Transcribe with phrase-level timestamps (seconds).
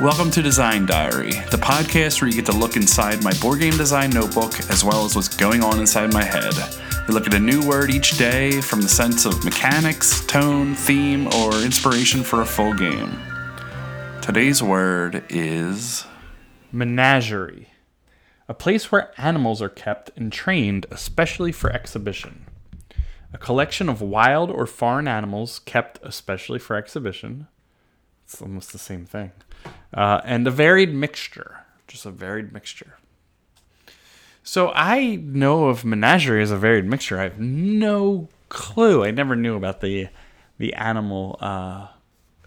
[0.00, 3.76] Welcome to Design Diary, the podcast where you get to look inside my board game
[3.76, 6.54] design notebook as well as what's going on inside my head.
[7.06, 11.26] We look at a new word each day from the sense of mechanics, tone, theme,
[11.34, 13.20] or inspiration for a full game.
[14.22, 16.06] Today's word is
[16.72, 17.68] Menagerie.
[18.48, 22.46] A place where animals are kept and trained, especially for exhibition.
[23.34, 27.48] A collection of wild or foreign animals kept especially for exhibition.
[28.30, 29.32] It's almost the same thing.
[29.92, 31.64] Uh, and a varied mixture.
[31.88, 32.96] Just a varied mixture.
[34.44, 37.18] So I know of menagerie as a varied mixture.
[37.18, 39.04] I have no clue.
[39.04, 40.08] I never knew about the
[40.58, 41.88] the animal uh,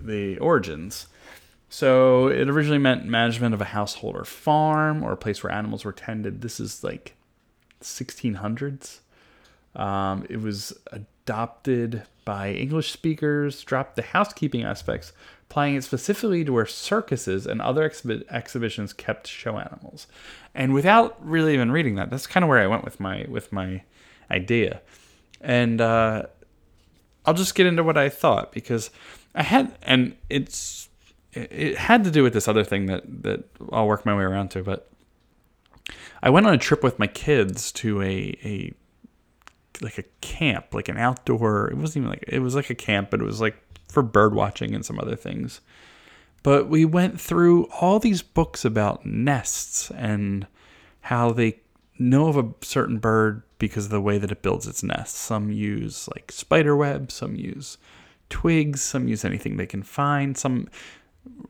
[0.00, 1.08] the origins.
[1.68, 5.84] So it originally meant management of a household or farm or a place where animals
[5.84, 6.40] were tended.
[6.40, 7.16] This is like
[7.82, 9.00] 1600s.
[9.74, 15.12] Um, it was adopted by English speakers, dropped the housekeeping aspects,
[15.48, 20.06] applying it specifically to where circuses and other exhi- exhibitions kept show animals.
[20.54, 23.52] And without really even reading that, that's kind of where I went with my with
[23.52, 23.82] my
[24.30, 24.80] idea.
[25.40, 26.24] And uh,
[27.26, 28.90] I'll just get into what I thought because
[29.34, 30.88] I had, and it's
[31.32, 34.50] it had to do with this other thing that that I'll work my way around
[34.52, 34.90] to, but
[36.22, 38.72] I went on a trip with my kids to a a
[39.82, 41.70] like a camp, like an outdoor.
[41.70, 43.56] It wasn't even like it was like a camp, but it was like
[43.88, 45.60] for bird watching and some other things.
[46.42, 50.46] But we went through all these books about nests and
[51.02, 51.60] how they
[51.98, 55.14] know of a certain bird because of the way that it builds its nest.
[55.14, 57.78] Some use like spider web, some use
[58.28, 60.36] twigs, some use anything they can find.
[60.36, 60.68] Some,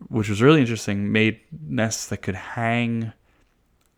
[0.08, 3.12] which was really interesting, made nests that could hang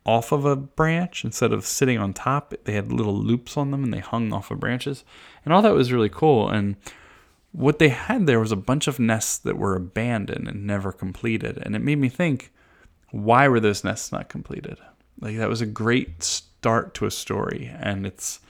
[0.07, 2.55] off of a branch instead of sitting on top.
[2.65, 5.05] They had little loops on them and they hung off of branches.
[5.45, 6.49] And all that was really cool.
[6.49, 6.77] And
[7.53, 11.59] what they had there was a bunch of nests that were abandoned and never completed.
[11.61, 12.53] And it made me think,
[13.11, 14.79] why were those nests not completed?
[15.21, 17.75] Like that was a great start to a story.
[17.81, 18.41] And it's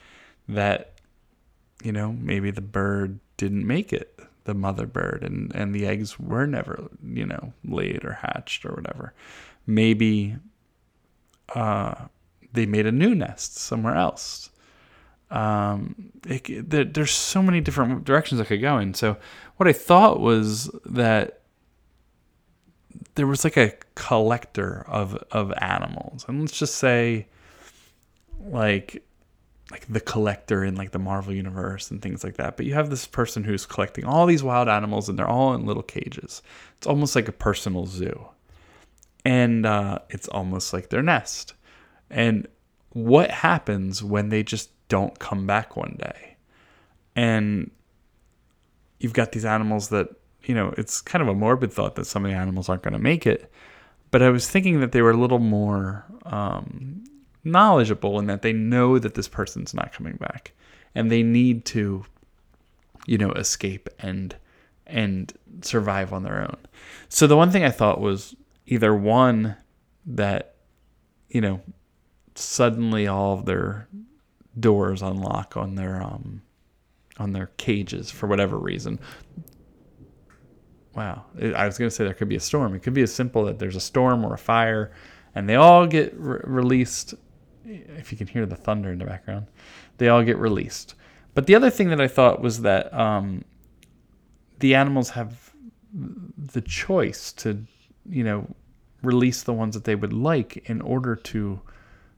[0.47, 0.93] that,
[1.83, 6.19] you know, maybe the bird didn't make it, the mother bird, and, and the eggs
[6.19, 9.13] were never, you know, laid or hatched or whatever.
[9.65, 10.37] Maybe
[11.55, 12.07] uh,
[12.53, 14.49] they made a new nest somewhere else.
[15.29, 18.93] Um, it, there, there's so many different directions I could go in.
[18.93, 19.17] So
[19.57, 21.41] what I thought was that
[23.15, 27.27] there was like a collector of of animals, and let's just say,
[28.39, 29.03] like,
[29.71, 32.55] like the collector in like the Marvel universe and things like that.
[32.57, 35.65] But you have this person who's collecting all these wild animals, and they're all in
[35.65, 36.41] little cages.
[36.77, 38.27] It's almost like a personal zoo
[39.27, 41.53] and uh, it's almost like their nest.
[42.09, 42.47] And
[42.91, 46.37] what happens when they just don't come back one day?
[47.13, 47.69] And
[49.01, 50.07] you've got these animals that,
[50.43, 52.93] you know, it's kind of a morbid thought that some of the animals aren't going
[52.93, 53.51] to make it.
[54.11, 57.03] But I was thinking that they were a little more um,
[57.43, 60.53] knowledgeable in that they know that this person's not coming back
[60.95, 62.05] and they need to,
[63.05, 64.37] you know, escape and
[64.89, 65.33] and
[65.63, 66.55] survive on their own.
[67.09, 68.33] So the one thing I thought was
[68.67, 69.55] either one
[70.05, 70.55] that
[71.29, 71.61] you know
[72.35, 73.87] suddenly all of their
[74.59, 76.41] doors unlock on their um
[77.17, 78.99] on their cages for whatever reason.
[80.95, 81.25] Wow.
[81.55, 82.73] I was going to say there could be a storm.
[82.75, 84.91] It could be as simple that there's a storm or a fire
[85.33, 87.13] and they all get re- released.
[87.65, 89.47] If you can hear the thunder in the background
[89.97, 90.95] they all get released.
[91.33, 93.43] But the other thing that i thought was that um,
[94.59, 95.53] the animals have
[95.93, 97.63] the choice to
[98.09, 98.47] you know,
[99.03, 101.61] release the ones that they would like in order to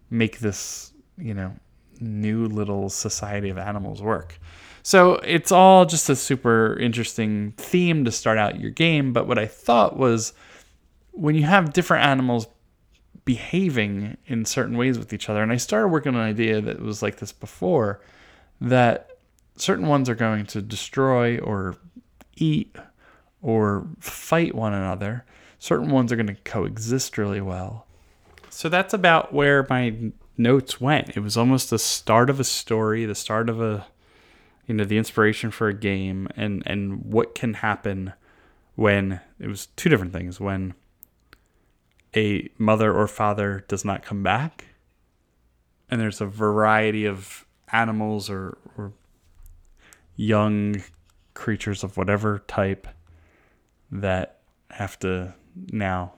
[0.10, 1.54] make this, you know,
[2.00, 4.40] new little society of animals work.
[4.84, 9.14] So it's all just a super interesting theme to start out your game.
[9.14, 10.34] But what I thought was
[11.12, 12.48] when you have different animals
[13.26, 16.80] behaving in certain ways with each other, and I started working on an idea that
[16.80, 18.02] was like this before,
[18.62, 19.18] that
[19.58, 21.76] certain ones are going to destroy or
[22.38, 22.76] eat
[23.42, 25.26] or fight one another
[25.60, 27.86] certain ones are going to coexist really well.
[28.50, 31.16] So that's about where my notes went.
[31.16, 33.86] It was almost the start of a story, the start of a
[34.66, 38.14] you know, the inspiration for a game and and what can happen
[38.76, 40.76] when it was two different things when
[42.16, 44.66] a mother or father does not come back
[45.90, 48.94] and there's a variety of animals or, or
[50.16, 50.82] young
[51.34, 52.88] creatures of whatever type
[53.92, 54.40] that
[54.70, 55.34] have to
[55.72, 56.14] now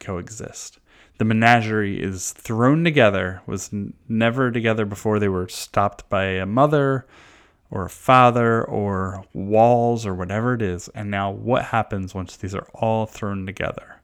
[0.00, 0.78] coexist.
[1.18, 3.70] The menagerie is thrown together, was
[4.08, 7.06] never together before they were stopped by a mother
[7.70, 10.88] or a father or walls or whatever it is.
[10.88, 14.00] And now, what happens once these are all thrown together?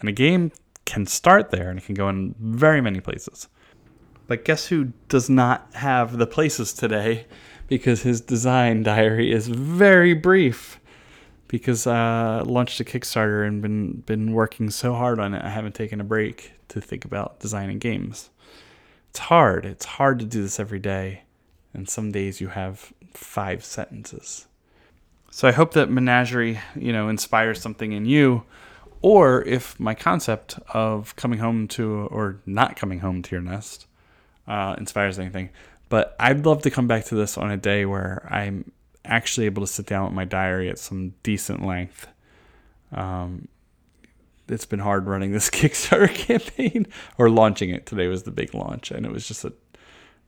[0.00, 0.52] And a game
[0.84, 3.48] can start there and it can go in very many places.
[4.26, 7.26] But guess who does not have the places today
[7.66, 10.80] because his design diary is very brief
[11.48, 15.74] because uh launched a Kickstarter and been been working so hard on it I haven't
[15.74, 18.30] taken a break to think about designing games.
[19.10, 19.64] It's hard.
[19.64, 21.22] It's hard to do this every day.
[21.72, 24.46] And some days you have five sentences.
[25.30, 28.44] So I hope that Menagerie, you know, inspires something in you
[29.02, 33.86] or if my concept of coming home to or not coming home to your nest
[34.46, 35.50] uh, inspires anything.
[35.88, 38.72] But I'd love to come back to this on a day where I'm
[39.04, 42.06] actually able to sit down with my diary at some decent length.
[42.92, 43.48] Um,
[44.48, 46.86] it's been hard running this Kickstarter campaign
[47.18, 47.86] or launching it.
[47.86, 49.52] Today was the big launch, and it was just a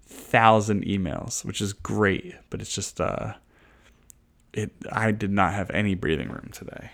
[0.04, 3.34] thousand emails, which is great, but it's just uh,
[4.52, 4.72] it.
[4.90, 6.90] I did not have any breathing room today.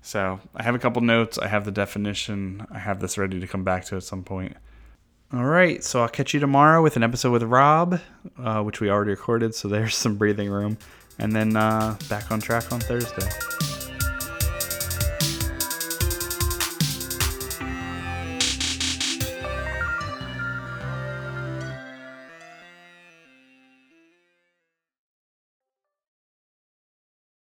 [0.00, 1.38] So I have a couple notes.
[1.38, 2.66] I have the definition.
[2.70, 4.56] I have this ready to come back to at some point.
[5.32, 7.98] All right, so I'll catch you tomorrow with an episode with Rob,
[8.38, 9.54] uh, which we already recorded.
[9.54, 10.76] So there's some breathing room,
[11.22, 13.71] and then uh, back on track on Thursday.